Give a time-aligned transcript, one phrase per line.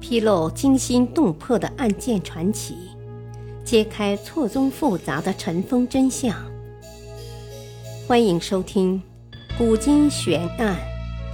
[0.00, 2.76] 披露惊心动魄的案件传奇，
[3.64, 6.34] 揭开错综复杂的尘封真相。
[8.06, 9.02] 欢迎收听
[9.58, 10.78] 《古今悬案、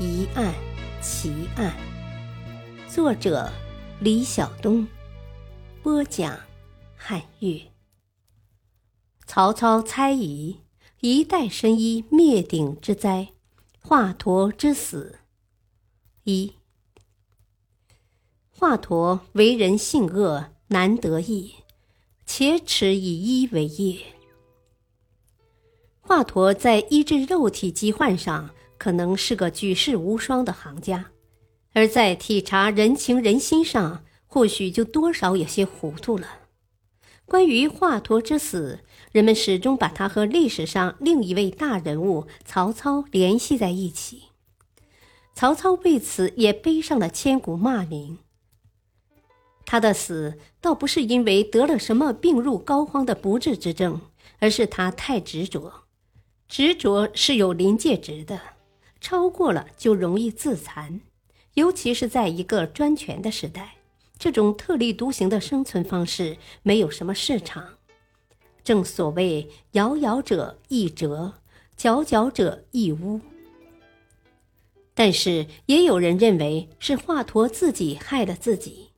[0.00, 0.52] 疑案、
[1.00, 1.72] 奇案》，
[2.92, 3.50] 作者
[4.00, 4.86] 李晓东，
[5.82, 6.36] 播讲
[6.96, 7.60] 汉月。
[9.26, 10.56] 曹操猜疑
[11.00, 13.28] 一代神医灭顶之灾，
[13.80, 15.20] 华佗之死。
[16.24, 16.54] 一。
[18.58, 21.56] 华佗为人性恶难得意，
[22.24, 23.98] 且耻以医为业。
[26.00, 31.10] 华佗在医治肉体疾患上可能是个举世无双的行家，
[31.74, 36.26] 而在体察人情人心上，或许就多少有些糊涂了。
[37.26, 38.80] 关于华佗之死，
[39.12, 44.22] 人们始终把他和历史上另一位大人物曹操联系在一起。
[45.34, 48.16] 曹操为此也背上了千古骂名。
[49.66, 54.00] 他的死倒不是因为得了什么病入膏肓的不治之症，
[54.38, 55.82] 而是他太执着。
[56.48, 58.40] 执着是有临界值的，
[59.00, 61.00] 超过了就容易自残。
[61.54, 63.78] 尤其是在一个专权的时代，
[64.16, 67.74] 这种特立独行的生存方式没有什么市场。
[68.62, 71.34] 正所谓“遥遥者易折，
[71.76, 73.20] 佼佼者易污”。
[74.94, 78.90] 但是也有人认为是华佗自己害了自己。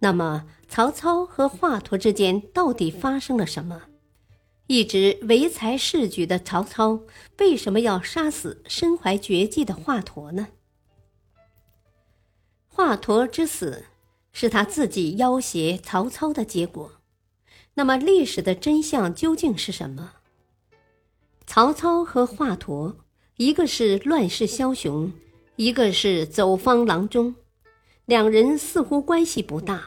[0.00, 3.82] 那么，曹操和华佗之间到底发生了什么？
[4.66, 7.00] 一直唯才是举的曹操
[7.38, 10.48] 为什么要杀死身怀绝技的华佗呢？
[12.68, 13.84] 华佗之死
[14.32, 16.92] 是他自己要挟曹操的结果。
[17.74, 20.12] 那么，历史的真相究竟是什么？
[21.46, 22.94] 曹操和华佗，
[23.36, 25.12] 一个是乱世枭雄，
[25.56, 27.34] 一个是走方郎中。
[28.10, 29.84] 两人似乎关系不大，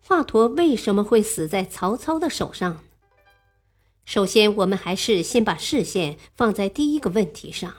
[0.00, 2.80] 华佗为什么会死在曹操的手上？
[4.06, 7.74] 首先，我们还是先把视线放在第一个问题上：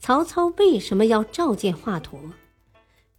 [0.00, 2.32] 曹操为什么要召见华佗？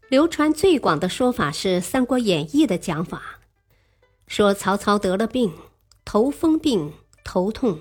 [0.09, 3.41] 流传最广的说法是《三国演义》的讲法，
[4.25, 5.53] 说曹操得了病，
[6.03, 6.93] 头风病，
[7.23, 7.77] 头痛，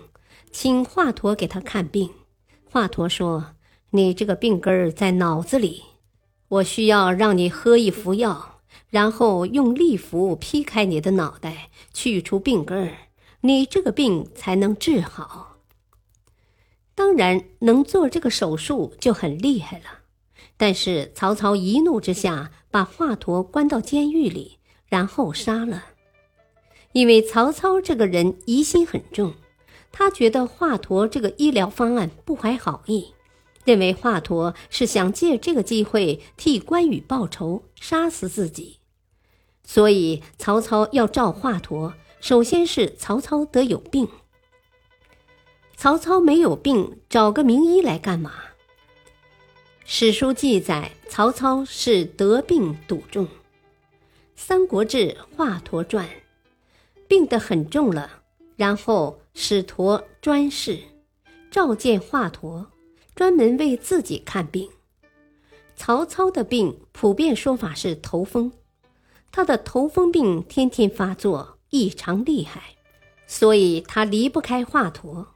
[0.53, 2.11] 请华佗给他看病。
[2.71, 3.55] 华佗说
[3.93, 5.85] ：“你这个病根儿在脑子里。”
[6.49, 8.61] 我需要让你喝一服药，
[8.91, 12.95] 然后用利符劈开你的脑袋，去除病根儿，
[13.41, 15.59] 你这个病才能治好。
[16.95, 19.85] 当然，能做这个手术就很厉害了。
[20.57, 25.87] 但是曹操一怒之下，把华佗关到监狱里，然后杀了。
[26.93, 29.35] 因为曹操这个人疑心很重，
[29.91, 33.13] 他觉得华佗这个医疗方案不怀好意。
[33.65, 38.79] 认为华佗是想借这个机会替关羽报仇，杀死自己，
[39.65, 41.95] 所以曹操要召华佗。
[42.21, 44.09] 首先是曹操得有病，
[45.77, 48.33] 曹操没有病，找个名医来干嘛？
[49.85, 53.27] 史书记载，曹操是得病笃中，
[54.35, 54.99] 《三国志·
[55.37, 56.07] 华佗传》，
[57.07, 58.23] 病得很重了，
[58.57, 60.79] 然后使佗专事，
[61.51, 62.65] 召见华佗。
[63.15, 64.69] 专门为自己看病。
[65.77, 68.53] 曹操的病普遍说法是头风，
[69.33, 72.77] 他的头风病天天发作，异常厉害，
[73.27, 75.27] 所以他离不开华佗。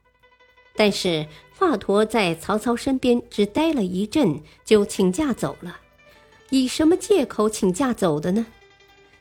[0.76, 5.80] 但是华佗在曹操身边只待了一阵，就请假走了。
[6.50, 8.46] 以什么借口请假走的呢？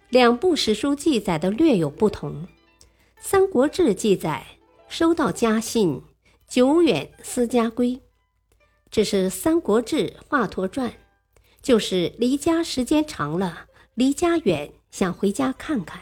[0.09, 2.44] 两部史书记载的略有不同。
[3.19, 4.45] 《三国志》记载
[4.88, 6.03] 收到家信，
[6.47, 8.00] 久远思家归。
[8.90, 9.96] 这是《三国志·
[10.28, 10.90] 华佗传》，
[11.62, 16.02] 就是离家时间长了，离家远，想回家看看。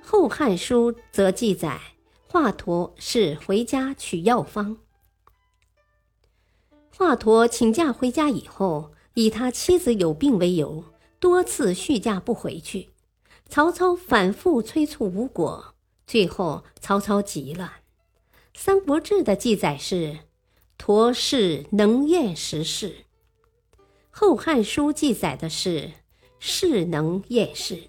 [0.00, 1.80] 后汉书》则记载，
[2.28, 4.78] 华佗是回家取药方。
[6.96, 10.84] 华佗请假回家以后，以他妻子有病为由，
[11.18, 12.90] 多次续假不回去。
[13.48, 15.74] 曹操反复催促无果，
[16.06, 17.78] 最后曹操急了。
[18.58, 20.20] 《三国志》的记载是。
[20.78, 22.90] 佗是能验时事，
[24.10, 25.92] 《后汉书》记载的是
[26.38, 27.88] 是能验事，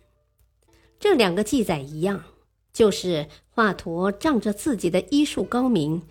[1.00, 2.24] 这两个记载一样，
[2.74, 6.02] 就是华佗仗着自己的医术高明，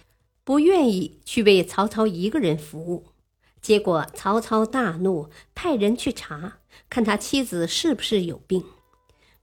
[0.44, 3.06] 不愿意去为曹操一个人服务。
[3.60, 6.58] 结果曹操大怒，派人去查，
[6.88, 8.62] 看他妻子是不是有病。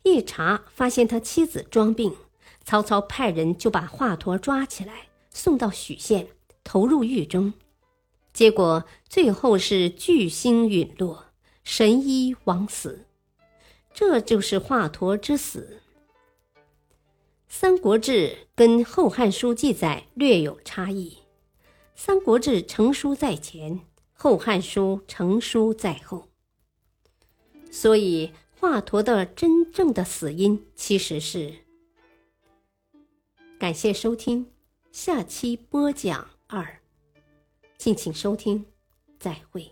[0.04, 2.16] 一查发现他妻子装病，
[2.64, 6.28] 曹操派人就把华佗抓起来，送到许县。
[6.63, 7.54] 投入狱中，
[8.33, 11.25] 结果最后是巨星陨落，
[11.63, 13.06] 神医枉死。
[13.94, 15.81] 这就是华佗之死。
[17.48, 18.12] 《三国志》
[18.56, 21.10] 跟《后汉书》记载略有差异，
[21.95, 23.80] 《三国志》成书在前，
[24.13, 26.30] 《后汉书》成书在后。
[27.69, 31.54] 所以，华佗的真正的死因其实是……
[33.60, 34.48] 感谢收听，
[34.92, 36.80] 下期播讲二，
[37.80, 38.64] 敬请收听，
[39.18, 39.72] 再会。